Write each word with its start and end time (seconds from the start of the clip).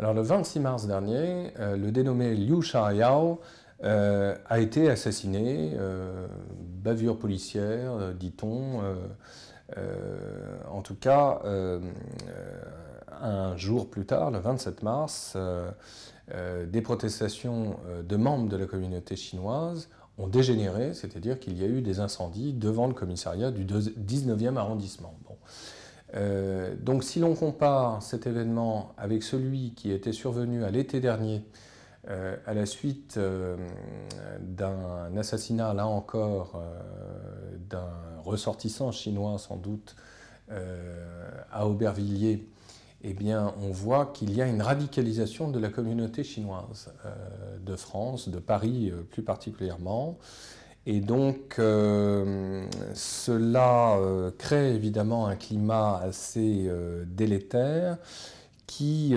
Alors 0.00 0.14
le 0.14 0.22
26 0.22 0.60
mars 0.60 0.86
dernier, 0.86 1.52
euh, 1.58 1.76
le 1.76 1.90
dénommé 1.90 2.32
Liu 2.36 2.60
Xiaoyao 2.60 3.40
euh, 3.82 4.36
a 4.46 4.60
été 4.60 4.88
assassiné, 4.88 5.72
euh, 5.74 6.28
bavure 6.60 7.18
policière, 7.18 8.14
dit-on. 8.14 8.80
en 10.70 10.82
tout 10.82 10.94
cas, 10.94 11.42
un 13.20 13.56
jour 13.56 13.90
plus 13.90 14.06
tard, 14.06 14.30
le 14.30 14.38
27 14.38 14.82
mars, 14.82 15.36
des 16.32 16.80
protestations 16.80 17.76
de 18.02 18.16
membres 18.16 18.48
de 18.48 18.56
la 18.56 18.66
communauté 18.66 19.16
chinoise 19.16 19.88
ont 20.16 20.28
dégénéré, 20.28 20.94
c'est-à-dire 20.94 21.38
qu'il 21.38 21.58
y 21.58 21.64
a 21.64 21.66
eu 21.66 21.82
des 21.82 22.00
incendies 22.00 22.52
devant 22.52 22.86
le 22.86 22.94
commissariat 22.94 23.50
du 23.50 23.64
19e 23.66 24.56
arrondissement. 24.56 25.14
Euh, 26.14 26.74
donc 26.80 27.04
si 27.04 27.20
l'on 27.20 27.34
compare 27.34 28.02
cet 28.02 28.26
événement 28.26 28.94
avec 28.96 29.22
celui 29.22 29.74
qui 29.74 29.92
était 29.92 30.12
survenu 30.12 30.64
à 30.64 30.70
l'été 30.70 31.00
dernier, 31.00 31.42
euh, 32.08 32.36
à 32.46 32.54
la 32.54 32.64
suite 32.64 33.16
euh, 33.18 33.56
d'un 34.40 35.16
assassinat, 35.16 35.74
là 35.74 35.86
encore, 35.86 36.62
d'un 37.68 37.90
ressortissant 38.24 38.92
chinois 38.92 39.38
sans 39.38 39.56
doute, 39.56 39.96
à 41.52 41.66
Aubervilliers, 41.66 42.48
eh 43.02 43.12
bien, 43.12 43.52
on 43.60 43.70
voit 43.70 44.06
qu'il 44.06 44.34
y 44.34 44.40
a 44.40 44.46
une 44.46 44.62
radicalisation 44.62 45.50
de 45.50 45.58
la 45.58 45.68
communauté 45.68 46.24
chinoise 46.24 46.90
de 47.60 47.76
France, 47.76 48.30
de 48.30 48.38
Paris 48.38 48.90
plus 49.10 49.22
particulièrement. 49.22 50.16
Et 50.90 51.00
donc, 51.00 51.56
euh, 51.58 52.64
cela 52.94 53.98
euh, 53.98 54.30
crée 54.38 54.74
évidemment 54.74 55.26
un 55.26 55.36
climat 55.36 56.00
assez 56.02 56.64
euh, 56.66 57.04
délétère 57.06 57.98
qui, 58.66 59.14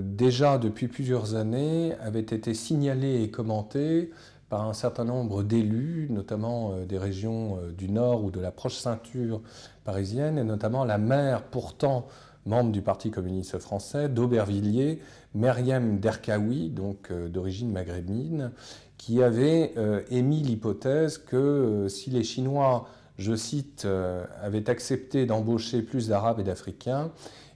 déjà 0.00 0.56
depuis 0.56 0.88
plusieurs 0.88 1.34
années, 1.34 1.92
avait 2.00 2.20
été 2.20 2.54
signalé 2.54 3.22
et 3.22 3.30
commenté 3.30 4.10
par 4.48 4.66
un 4.66 4.72
certain 4.72 5.04
nombre 5.04 5.42
d'élus, 5.42 6.06
notamment 6.08 6.72
des 6.88 6.96
régions 6.96 7.58
du 7.76 7.90
Nord 7.90 8.24
ou 8.24 8.30
de 8.30 8.40
la 8.40 8.50
proche 8.50 8.76
ceinture 8.76 9.42
parisienne, 9.84 10.38
et 10.38 10.42
notamment 10.42 10.86
la 10.86 10.96
maire 10.96 11.42
pourtant 11.42 12.06
membre 12.46 12.72
du 12.72 12.82
Parti 12.82 13.10
communiste 13.10 13.58
français, 13.58 14.08
d'Aubervilliers, 14.08 15.00
Meriem 15.34 15.98
Derkaoui, 15.98 16.68
donc 16.68 17.12
d'origine 17.12 17.72
maghrébine, 17.72 18.52
qui 19.04 19.22
avait 19.22 19.74
euh, 19.76 20.00
émis 20.10 20.42
l'hypothèse 20.42 21.18
que 21.18 21.36
euh, 21.36 21.88
si 21.88 22.08
les 22.08 22.22
Chinois, 22.22 22.88
je 23.18 23.36
cite, 23.36 23.84
euh, 23.84 24.24
avaient 24.40 24.70
accepté 24.70 25.26
d'embaucher 25.26 25.82
plus 25.82 26.08
d'Arabes 26.08 26.40
et 26.40 26.42
d'Africains, 26.42 27.10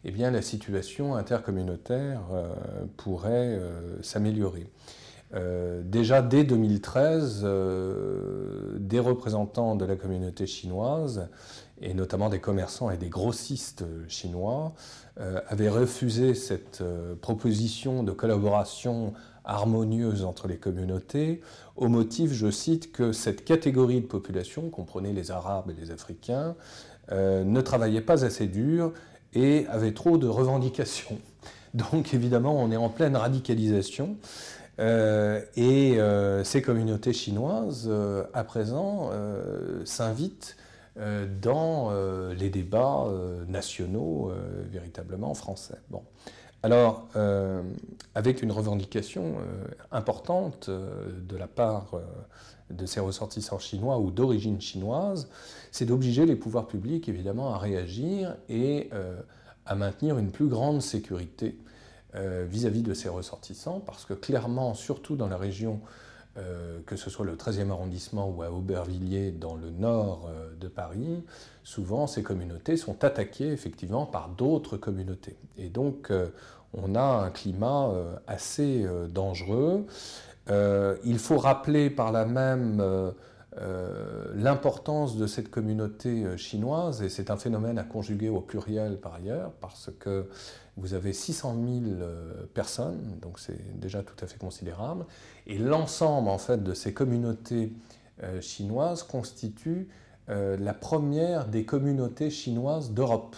eh 0.05 0.11
la 0.11 0.42
situation 0.42 1.16
intercommunautaire 1.16 2.20
pourrait 2.97 3.61
s'améliorer. 4.00 4.69
Déjà 5.32 6.22
dès 6.22 6.44
2013, 6.44 7.46
des 8.78 8.98
représentants 8.98 9.76
de 9.76 9.84
la 9.84 9.96
communauté 9.96 10.46
chinoise, 10.46 11.28
et 11.80 11.94
notamment 11.94 12.28
des 12.28 12.40
commerçants 12.40 12.90
et 12.90 12.96
des 12.96 13.10
grossistes 13.10 13.84
chinois, 14.08 14.72
avaient 15.16 15.68
refusé 15.68 16.34
cette 16.34 16.82
proposition 17.20 18.02
de 18.02 18.12
collaboration 18.12 19.12
harmonieuse 19.48 20.24
entre 20.24 20.46
les 20.46 20.58
communautés, 20.58 21.40
au 21.74 21.88
motif, 21.88 22.32
je 22.32 22.50
cite, 22.50 22.92
que 22.92 23.12
cette 23.12 23.44
catégorie 23.44 24.00
de 24.00 24.06
population, 24.06 24.69
comprenait 24.69 25.12
les 25.12 25.30
Arabes 25.30 25.70
et 25.70 25.80
les 25.80 25.91
Africains, 25.91 26.54
euh, 27.10 27.42
ne 27.44 27.60
travaillait 27.62 28.03
pas 28.03 28.24
assez 28.24 28.47
dur 28.47 28.92
et 29.32 29.66
avait 29.69 29.94
trop 29.94 30.19
de 30.19 30.28
revendications. 30.28 31.19
Donc 31.74 32.14
évidemment, 32.14 32.62
on 32.62 32.70
est 32.70 32.76
en 32.76 32.91
pleine 32.91 33.16
radicalisation. 33.16 34.16
Euh, 34.78 35.41
et 35.56 36.00
euh, 36.00 36.44
ces 36.44 36.62
communautés 36.62 37.12
chinoises, 37.12 37.91
à 38.33 38.44
présent, 38.44 39.11
s'invitent 39.84 40.56
dans 41.41 41.93
les 42.33 42.50
débats 42.50 43.06
nationaux 43.47 44.33
véritablement 44.71 45.34
français. 45.34 45.78
Bon. 45.91 46.03
Alors, 46.65 47.06
euh, 47.15 47.62
avec 48.16 48.43
une 48.43 48.50
revendication 48.50 49.37
euh, 49.39 49.65
importante 49.93 50.69
euh, 50.69 51.06
de 51.28 51.37
la 51.37 51.47
part 51.47 51.93
de 52.71 52.84
ces 52.84 53.00
ressortissants 53.00 53.60
chinois 53.60 53.99
ou 53.99 54.10
d'origine 54.10 54.60
chinoise, 54.60 55.28
c'est 55.71 55.87
d'obliger 55.87 56.27
les 56.27 56.34
pouvoirs 56.34 56.66
publics 56.66 57.09
évidemment 57.09 57.55
à 57.55 57.59
réagir 57.59 58.37
et 58.49 58.91
à 59.65 59.75
maintenir 59.75 60.19
une 60.19 60.31
plus 60.31 60.49
grande 60.49 60.83
sécurité 60.83 61.56
vis-à-vis 62.48 62.82
de 62.82 62.94
ces 62.94 63.08
ressortissants, 63.08 63.80
parce 63.80 64.04
que 64.04 64.14
clairement, 64.14 64.74
surtout 64.74 65.14
dans 65.14 65.28
la 65.28 65.36
région 65.36 65.80
euh, 66.38 66.78
que 66.86 66.94
ce 66.94 67.10
soit 67.10 67.24
le 67.24 67.34
13e 67.34 67.70
arrondissement 67.70 68.28
ou 68.28 68.42
à 68.42 68.52
Aubervilliers 68.52 69.32
dans 69.32 69.56
le 69.56 69.70
nord 69.70 70.28
euh, 70.28 70.50
de 70.60 70.68
Paris, 70.68 71.24
souvent 71.64 72.06
ces 72.06 72.22
communautés 72.22 72.76
sont 72.76 73.02
attaquées 73.02 73.50
effectivement 73.50 74.06
par 74.06 74.28
d'autres 74.28 74.76
communautés. 74.76 75.36
Et 75.56 75.68
donc 75.68 76.10
euh, 76.10 76.28
on 76.74 76.94
a 76.94 77.02
un 77.02 77.30
climat 77.30 77.90
assez 78.26 78.86
dangereux. 79.08 79.86
il 80.50 81.18
faut 81.18 81.38
rappeler 81.38 81.88
par 81.88 82.12
là 82.12 82.26
même 82.26 82.82
l'importance 84.34 85.16
de 85.16 85.26
cette 85.26 85.50
communauté 85.50 86.36
chinoise, 86.36 87.02
et 87.02 87.08
c'est 87.08 87.30
un 87.30 87.36
phénomène 87.36 87.78
à 87.78 87.84
conjuguer 87.84 88.28
au 88.28 88.41
pluriel 88.41 88.98
par 88.98 89.14
ailleurs, 89.14 89.52
parce 89.60 89.91
que 89.98 90.28
vous 90.78 90.94
avez 90.94 91.12
600 91.12 91.54
000 91.54 91.66
euh, 91.86 92.47
personnes, 92.54 93.18
donc 93.20 93.38
c'est 93.38 93.78
déjà 93.78 94.02
tout 94.02 94.14
à 94.24 94.26
fait 94.26 94.38
considérable, 94.38 95.04
et 95.47 95.58
l'ensemble 95.58 96.28
en 96.28 96.38
fait 96.38 96.62
de 96.62 96.72
ces 96.72 96.94
communautés 96.94 97.72
euh, 98.22 98.41
chinoises 98.41 99.02
constitue 99.02 99.88
euh, 100.28 100.56
la 100.56 100.74
première 100.74 101.47
des 101.47 101.64
communautés 101.64 102.30
chinoises 102.30 102.92
d'Europe. 102.92 103.36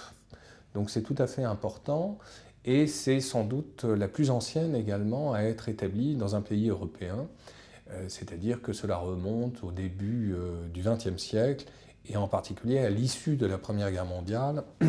Donc 0.74 0.90
c'est 0.90 1.02
tout 1.02 1.14
à 1.18 1.26
fait 1.26 1.44
important, 1.44 2.18
et 2.66 2.86
c'est 2.86 3.20
sans 3.20 3.44
doute 3.44 3.84
la 3.84 4.06
plus 4.06 4.30
ancienne 4.30 4.74
également 4.74 5.32
à 5.32 5.42
être 5.42 5.70
établie 5.70 6.16
dans 6.16 6.36
un 6.36 6.42
pays 6.42 6.68
européen, 6.68 7.26
c'est-à-dire 8.08 8.62
que 8.62 8.72
cela 8.72 8.96
remonte 8.96 9.64
au 9.64 9.72
début 9.72 10.34
du 10.72 10.82
XXe 10.82 11.16
siècle, 11.16 11.66
et 12.06 12.16
en 12.16 12.28
particulier 12.28 12.78
à 12.78 12.90
l'issue 12.90 13.36
de 13.36 13.46
la 13.46 13.58
Première 13.58 13.90
Guerre 13.90 14.06
mondiale, 14.06 14.64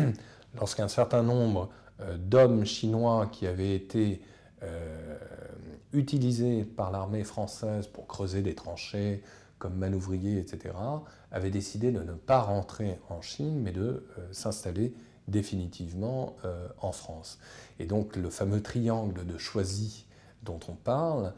lorsqu'un 0.54 0.88
certain 0.88 1.22
nombre 1.22 1.68
euh, 2.00 2.16
d'hommes 2.18 2.64
chinois 2.64 3.28
qui 3.30 3.46
avaient 3.46 3.74
été 3.74 4.22
euh, 4.62 5.18
utilisés 5.92 6.64
par 6.64 6.90
l'armée 6.90 7.24
française 7.24 7.86
pour 7.86 8.06
creuser 8.06 8.42
des 8.42 8.54
tranchées 8.54 9.22
comme 9.58 9.74
manouvriers, 9.74 10.38
etc., 10.38 10.74
avaient 11.30 11.50
décidé 11.50 11.92
de 11.92 12.02
ne 12.02 12.14
pas 12.14 12.40
rentrer 12.40 12.98
en 13.08 13.22
Chine, 13.22 13.60
mais 13.60 13.70
de 13.70 13.80
euh, 14.18 14.32
s'installer 14.32 14.94
définitivement 15.28 16.34
en 16.80 16.90
France. 16.90 17.38
Et 17.78 17.86
donc 17.86 18.16
le 18.16 18.28
fameux 18.28 18.60
triangle 18.60 19.24
de 19.24 19.38
Choisy 19.38 20.04
dont 20.42 20.58
on 20.66 20.72
parle 20.72 21.32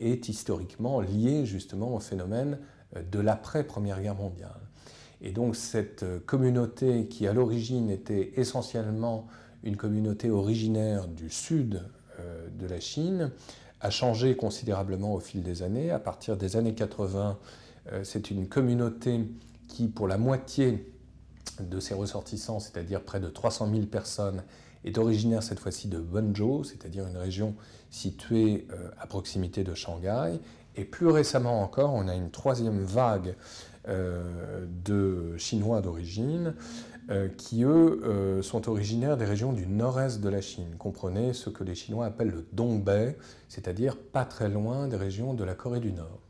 est 0.00 0.28
historiquement 0.28 1.00
lié 1.00 1.44
justement 1.44 1.94
au 1.94 2.00
phénomène 2.00 2.58
de 3.10 3.20
l'après-première 3.20 4.00
guerre 4.00 4.14
mondiale. 4.14 4.60
Et 5.20 5.32
donc 5.32 5.54
cette 5.56 6.04
communauté 6.26 7.06
qui 7.06 7.26
à 7.26 7.32
l'origine 7.32 7.90
était 7.90 8.32
essentiellement 8.36 9.28
une 9.62 9.76
communauté 9.76 10.30
originaire 10.30 11.08
du 11.08 11.30
sud 11.30 11.82
euh, 12.18 12.48
de 12.58 12.66
la 12.66 12.80
Chine, 12.80 13.30
a 13.80 13.90
changé 13.90 14.36
considérablement 14.36 15.14
au 15.14 15.20
fil 15.20 15.42
des 15.42 15.62
années. 15.62 15.90
À 15.90 15.98
partir 15.98 16.36
des 16.36 16.56
années 16.56 16.74
80, 16.74 17.38
euh, 17.92 18.04
c'est 18.04 18.30
une 18.30 18.46
communauté 18.46 19.20
qui, 19.68 19.88
pour 19.88 20.08
la 20.08 20.18
moitié 20.18 20.92
de 21.60 21.80
ses 21.80 21.94
ressortissants, 21.94 22.60
c'est-à-dire 22.60 23.02
près 23.02 23.20
de 23.20 23.28
300 23.28 23.70
000 23.70 23.86
personnes, 23.86 24.42
est 24.84 24.98
originaire 24.98 25.42
cette 25.42 25.60
fois-ci 25.60 25.88
de 25.88 25.98
Wenzhou, 25.98 26.64
c'est-à-dire 26.64 27.06
une 27.06 27.16
région 27.16 27.54
située 27.90 28.66
euh, 28.70 28.88
à 28.98 29.06
proximité 29.06 29.64
de 29.64 29.74
Shanghai. 29.74 30.38
Et 30.76 30.84
plus 30.84 31.08
récemment 31.08 31.62
encore, 31.62 31.92
on 31.92 32.08
a 32.08 32.14
une 32.14 32.30
troisième 32.30 32.80
vague 32.80 33.34
de 33.86 35.36
Chinois 35.38 35.80
d'origine 35.80 36.54
euh, 37.10 37.28
qui 37.36 37.64
eux 37.64 38.02
euh, 38.04 38.40
sont 38.40 38.68
originaires 38.68 39.16
des 39.16 39.24
régions 39.24 39.52
du 39.52 39.66
nord-est 39.66 40.20
de 40.20 40.28
la 40.28 40.40
Chine. 40.40 40.76
Comprenez 40.78 41.32
ce 41.32 41.50
que 41.50 41.64
les 41.64 41.74
Chinois 41.74 42.06
appellent 42.06 42.30
le 42.30 42.46
Dongbei, 42.52 43.16
c'est-à-dire 43.48 43.96
pas 43.96 44.24
très 44.24 44.48
loin 44.48 44.86
des 44.86 44.96
régions 44.96 45.34
de 45.34 45.42
la 45.42 45.54
Corée 45.54 45.80
du 45.80 45.90
Nord. 45.90 46.20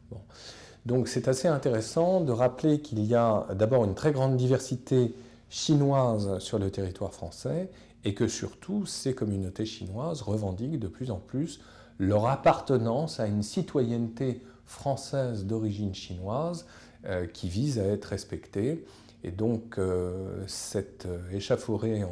Donc 0.86 1.08
c'est 1.08 1.28
assez 1.28 1.48
intéressant 1.48 2.22
de 2.22 2.32
rappeler 2.32 2.80
qu'il 2.80 3.04
y 3.04 3.14
a 3.14 3.46
d'abord 3.54 3.84
une 3.84 3.94
très 3.94 4.12
grande 4.12 4.38
diversité 4.38 5.14
chinoise 5.50 6.38
sur 6.38 6.58
le 6.58 6.70
territoire 6.70 7.12
français 7.12 7.68
et 8.04 8.14
que 8.14 8.28
surtout 8.28 8.86
ces 8.86 9.14
communautés 9.14 9.66
chinoises 9.66 10.22
revendiquent 10.22 10.78
de 10.78 10.88
plus 10.88 11.10
en 11.10 11.18
plus 11.18 11.60
leur 11.98 12.26
appartenance 12.26 13.20
à 13.20 13.26
une 13.26 13.42
citoyenneté 13.42 14.42
française 14.64 15.44
d'origine 15.44 15.94
chinoise 15.94 16.66
euh, 17.04 17.26
qui 17.26 17.48
vise 17.48 17.78
à 17.78 17.84
être 17.84 18.06
respectée 18.06 18.84
et 19.22 19.30
donc, 19.30 19.78
euh, 19.78 20.44
cette 20.46 21.06
euh, 21.06 21.18
euh, 21.32 22.04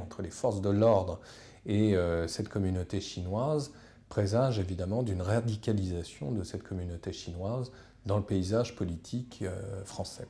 entre, 0.00 0.22
les 0.22 0.30
forces 0.30 0.60
de 0.60 0.70
l'ordre 0.70 1.20
Et 1.66 1.94
cette 2.26 2.48
communauté 2.48 3.00
chinoise 3.00 3.72
présage 4.08 4.58
évidemment 4.58 5.02
d'une 5.02 5.22
radicalisation 5.22 6.32
de 6.32 6.42
cette 6.42 6.62
communauté 6.62 7.12
chinoise 7.12 7.70
dans 8.06 8.16
le 8.16 8.24
paysage 8.24 8.74
politique 8.74 9.44
français. 9.84 10.26